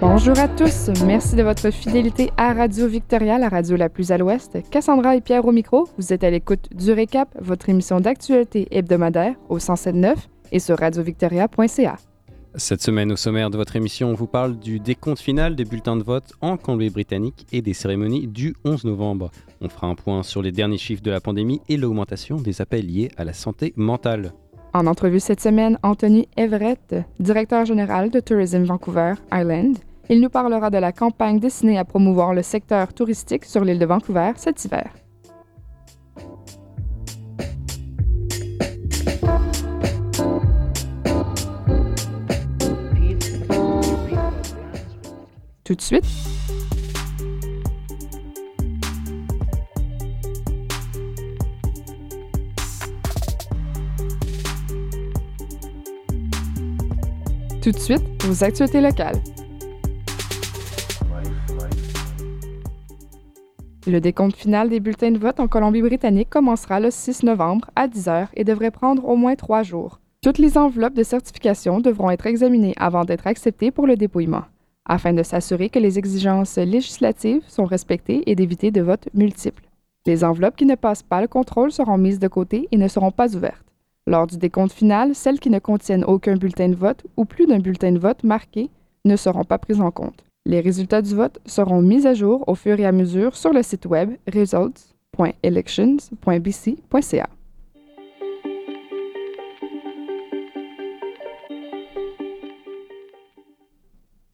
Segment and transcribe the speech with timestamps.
[0.00, 4.18] Bonjour à tous, merci de votre fidélité à Radio Victoria, la radio la plus à
[4.18, 4.58] l'ouest.
[4.70, 9.34] Cassandra et Pierre au micro, vous êtes à l'écoute du Récap, votre émission d'actualité hebdomadaire
[9.48, 10.16] au 107.9
[10.52, 11.96] et sur radiovictoria.ca.
[12.56, 15.96] Cette semaine, au sommaire de votre émission, on vous parle du décompte final des bulletins
[15.96, 19.30] de vote en Colombie-Britannique et des cérémonies du 11 novembre.
[19.60, 22.86] On fera un point sur les derniers chiffres de la pandémie et l'augmentation des appels
[22.86, 24.34] liés à la santé mentale.
[24.76, 29.78] En entrevue cette semaine, Anthony Everett, directeur général de Tourism Vancouver Island,
[30.10, 33.86] il nous parlera de la campagne destinée à promouvoir le secteur touristique sur l'île de
[33.86, 34.90] Vancouver cet hiver.
[45.62, 46.04] Tout de suite,
[57.64, 59.16] Tout de suite, vos actualités locales.
[63.86, 68.06] Le décompte final des bulletins de vote en Colombie-Britannique commencera le 6 novembre à 10
[68.08, 69.98] h et devrait prendre au moins trois jours.
[70.20, 74.44] Toutes les enveloppes de certification devront être examinées avant d'être acceptées pour le dépouillement,
[74.84, 79.64] afin de s'assurer que les exigences législatives sont respectées et d'éviter de votes multiples.
[80.04, 83.10] Les enveloppes qui ne passent pas le contrôle seront mises de côté et ne seront
[83.10, 83.63] pas ouvertes.
[84.06, 87.58] Lors du décompte final, celles qui ne contiennent aucun bulletin de vote ou plus d'un
[87.58, 88.68] bulletin de vote marqué
[89.06, 90.22] ne seront pas prises en compte.
[90.44, 93.62] Les résultats du vote seront mis à jour au fur et à mesure sur le
[93.62, 97.28] site web results.elections.bc.ca.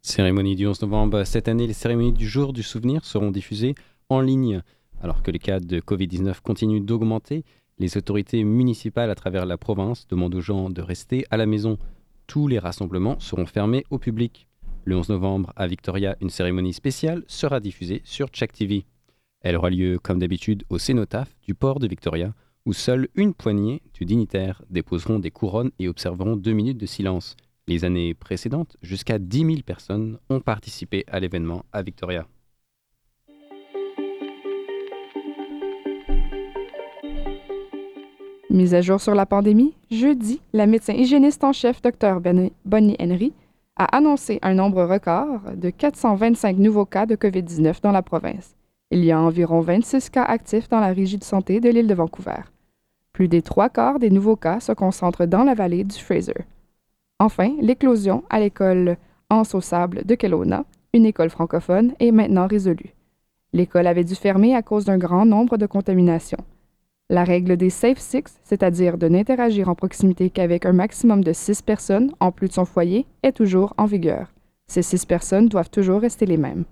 [0.00, 1.24] Cérémonie du 11 novembre.
[1.24, 3.74] Cette année, les cérémonies du jour du souvenir seront diffusées
[4.08, 4.62] en ligne.
[5.02, 7.44] Alors que les cas de Covid-19 continuent d'augmenter,
[7.78, 11.78] les autorités municipales à travers la province demandent aux gens de rester à la maison.
[12.26, 14.48] Tous les rassemblements seront fermés au public.
[14.84, 18.84] Le 11 novembre, à Victoria, une cérémonie spéciale sera diffusée sur Check TV.
[19.42, 22.34] Elle aura lieu, comme d'habitude, au cénotaphe du port de Victoria,
[22.66, 27.36] où seule une poignée de dignitaires déposeront des couronnes et observeront deux minutes de silence.
[27.66, 32.26] Les années précédentes, jusqu'à 10 000 personnes ont participé à l'événement à Victoria.
[38.58, 42.20] Mise à jour sur la pandémie, jeudi, la médecin hygiéniste en chef, Dr.
[42.64, 43.32] Bonnie Henry,
[43.76, 48.56] a annoncé un nombre record de 425 nouveaux cas de COVID-19 dans la province.
[48.90, 51.94] Il y a environ 26 cas actifs dans la régie de santé de l'île de
[51.94, 52.40] Vancouver.
[53.12, 56.44] Plus des trois quarts des nouveaux cas se concentrent dans la vallée du Fraser.
[57.20, 58.96] Enfin, l'éclosion à l'école
[59.30, 62.92] Anse au Sable de Kelowna, une école francophone, est maintenant résolue.
[63.52, 66.44] L'école avait dû fermer à cause d'un grand nombre de contaminations.
[67.10, 71.62] La règle des Safe Six, c'est-à-dire de n'interagir en proximité qu'avec un maximum de six
[71.62, 74.30] personnes en plus de son foyer, est toujours en vigueur.
[74.66, 76.64] Ces six personnes doivent toujours rester les mêmes.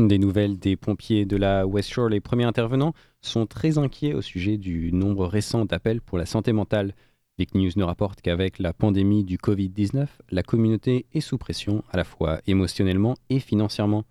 [0.00, 4.22] Des nouvelles des pompiers de la West Shore, les premiers intervenants sont très inquiets au
[4.22, 6.94] sujet du nombre récent d'appels pour la santé mentale.
[7.38, 12.04] News nous rapporte qu'avec la pandémie du Covid-19, la communauté est sous pression à la
[12.04, 14.04] fois émotionnellement et financièrement.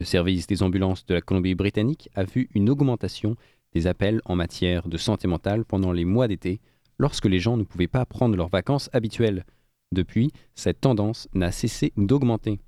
[0.00, 3.36] Le service des ambulances de la Colombie-Britannique a vu une augmentation
[3.74, 6.60] des appels en matière de santé mentale pendant les mois d'été,
[6.98, 9.44] lorsque les gens ne pouvaient pas prendre leurs vacances habituelles.
[9.92, 12.58] Depuis, cette tendance n'a cessé d'augmenter.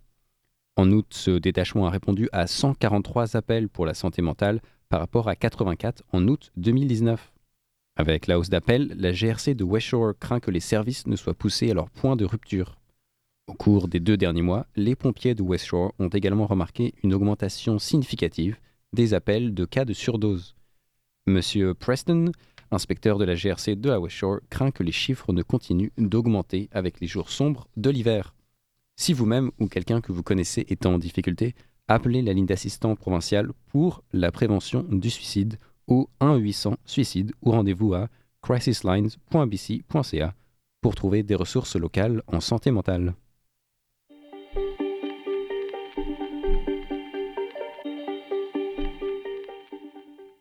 [0.77, 5.29] En août, ce détachement a répondu à 143 appels pour la santé mentale par rapport
[5.29, 7.33] à 84 en août 2019.
[7.97, 11.33] Avec la hausse d'appel, la GRC de West Shore craint que les services ne soient
[11.33, 12.77] poussés à leur point de rupture.
[13.47, 17.15] Au cours des deux derniers mois, les pompiers de West Shore ont également remarqué une
[17.15, 18.59] augmentation significative
[18.93, 20.57] des appels de cas de surdose.
[21.27, 22.33] Monsieur Preston,
[22.71, 26.69] inspecteur de la GRC de la West Shore, craint que les chiffres ne continuent d'augmenter
[26.73, 28.35] avec les jours sombres de l'hiver.
[28.97, 31.55] Si vous-même ou quelqu'un que vous connaissez est en difficulté,
[31.89, 35.57] appelez la ligne d'assistance provinciale pour la prévention du suicide
[35.89, 38.09] au 1-800 suicide ou rendez-vous à
[38.43, 40.35] crisislines.bc.ca
[40.81, 43.15] pour trouver des ressources locales en santé mentale.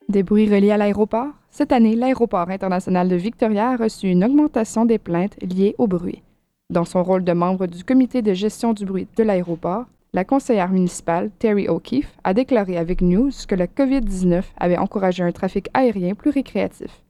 [0.07, 1.33] Des bruits reliés à l'aéroport?
[1.49, 6.21] Cette année, l'aéroport international de Victoria a reçu une augmentation des plaintes liées au bruit.
[6.69, 10.69] Dans son rôle de membre du comité de gestion du bruit de l'aéroport, la conseillère
[10.69, 16.15] municipale, Terry O'Keefe, a déclaré avec News que la COVID-19 avait encouragé un trafic aérien
[16.15, 17.03] plus récréatif.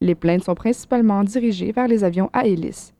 [0.00, 2.92] Les plaintes sont principalement dirigées vers les avions à hélice.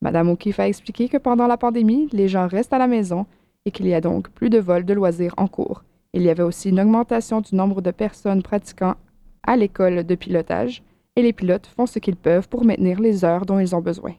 [0.00, 3.26] Madame O'Keefe a expliqué que pendant la pandémie, les gens restent à la maison
[3.66, 5.84] et qu'il y a donc plus de vols de loisirs en cours.
[6.14, 8.94] Il y avait aussi une augmentation du nombre de personnes pratiquant
[9.42, 10.82] à l'école de pilotage
[11.14, 14.14] et les pilotes font ce qu'ils peuvent pour maintenir les heures dont ils ont besoin.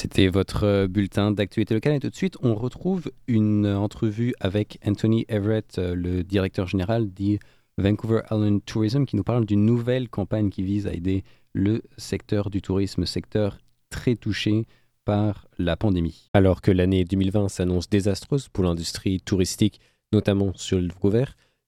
[0.00, 4.78] C'était votre euh, bulletin d'actualité locale et tout de suite on retrouve une entrevue avec
[4.82, 7.38] Anthony Everett, euh, le directeur général du
[7.76, 12.48] Vancouver Island Tourism, qui nous parle d'une nouvelle campagne qui vise à aider le secteur
[12.48, 13.58] du tourisme, secteur
[13.90, 14.64] très touché
[15.04, 16.30] par la pandémie.
[16.32, 19.82] Alors que l'année 2020 s'annonce désastreuse pour l'industrie touristique,
[20.14, 21.26] notamment sur le Vancouver,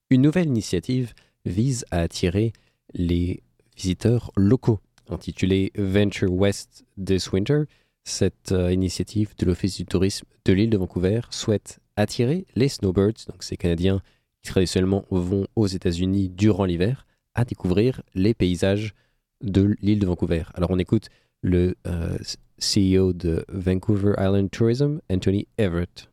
[0.08, 1.12] une nouvelle initiative
[1.44, 2.55] vise à attirer
[2.94, 3.43] les
[3.76, 4.81] visiteurs locaux,
[5.11, 7.64] intitulée Venture West This Winter,
[8.04, 13.26] cette euh, initiative de l'Office du tourisme de l'île de Vancouver souhaite attirer les snowbirds,
[13.28, 14.00] donc ces Canadiens
[14.43, 18.94] qui traditionnellement vont aux États-Unis durant l'hiver, à découvrir les paysages
[19.40, 20.44] de l'île de Vancouver.
[20.54, 21.08] Alors on écoute
[21.43, 22.19] le euh,
[22.58, 26.08] CEO de Vancouver Island Tourism, Anthony Everett.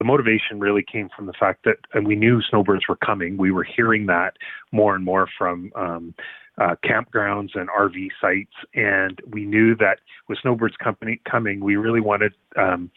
[0.00, 3.36] the motivation really came from the fact that and we knew snowbirds were coming.
[3.36, 4.32] We were hearing that
[4.72, 6.14] more and more from um,
[6.60, 9.98] uh, campgrounds and RV sites, and we knew that
[10.28, 12.90] with snowbirds company coming, we really wanted um,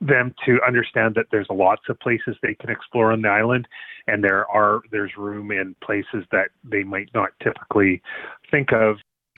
[0.00, 3.68] them to understand that there's lots of places they can explore on the island,
[4.06, 8.02] and there are there's room in places that they might not typically
[8.50, 8.96] think of.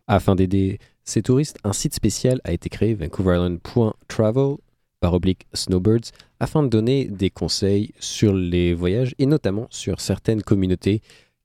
[0.08, 4.58] Afin d'aider ces touristes, un site spécial a été créé, vancouverisland.travel,
[5.00, 10.42] par oblique Snowbirds, afin de donner des conseils sur les voyages et notamment sur certaines
[10.42, 11.02] communautés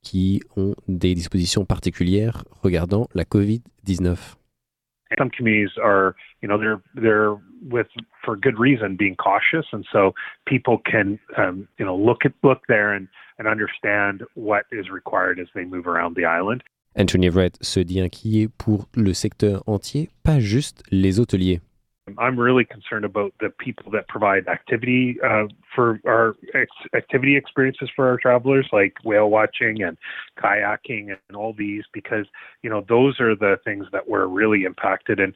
[0.08, 4.16] qui ont des dispositions particulières regardant la COVID-19.
[5.18, 7.38] Some communities are, you know, they're they're
[7.70, 7.88] with
[8.24, 10.14] for good reason being cautious, and so
[10.46, 13.08] people can, um, you know, look at look there and
[13.40, 16.62] and understand what is required as they move around the island.
[16.96, 21.62] Anthony Everett se dit inquiet pour le secteur entier, pas juste les hôteliers.
[22.18, 27.90] I'm really concerned about the people that provide activity uh, for our ex- activity experiences
[27.96, 29.98] for our travelers, like whale watching and
[30.42, 32.26] kayaking and all these, because
[32.64, 35.20] you know those are the things that were really impacted.
[35.20, 35.34] And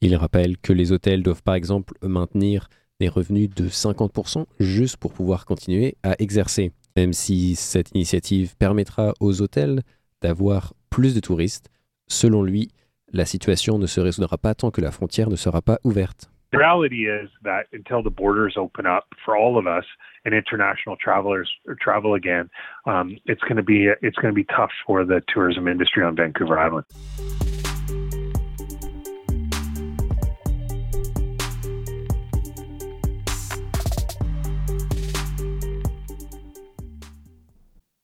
[0.00, 5.12] Il rappelle que les hôtels doivent par exemple maintenir des revenus de 50% juste pour
[5.12, 6.72] pouvoir continuer à exercer.
[6.96, 9.82] Même si cette initiative permettra aux hôtels
[10.20, 11.70] d'avoir plus de touristes,
[12.08, 12.72] selon lui,
[13.12, 16.30] la situation ne se résoudra pas tant que la frontière ne sera pas ouverte.
[16.52, 19.84] the reality is that until the borders open up for all of us
[20.26, 21.50] and international travelers
[21.80, 22.48] travel again,
[22.86, 26.14] um, it's going to be it's going to be tough for the tourism industry on
[26.14, 26.84] Vancouver Island.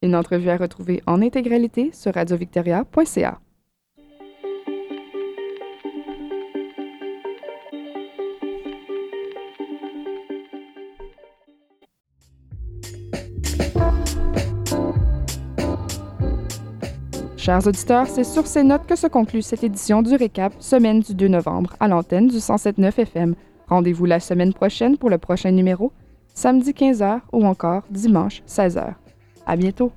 [0.01, 3.41] Une entrevue à retrouver en intégralité sur radiovictoria.ca.
[17.49, 21.15] Chers auditeurs, c'est sur ces notes que se conclut cette édition du Récap, semaine du
[21.15, 23.35] 2 novembre, à l'antenne du 107.9 FM.
[23.69, 25.91] Rendez-vous la semaine prochaine pour le prochain numéro,
[26.35, 28.93] samedi 15h ou encore dimanche 16h.
[29.47, 29.93] À bientôt!